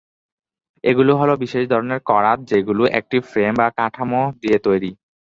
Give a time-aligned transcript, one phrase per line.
[0.83, 4.91] এগুলো হল বিশেষ ধরনের করাত যেগুলো একটি ফ্রেম বা কাঠামো দিয়ে তৈরি।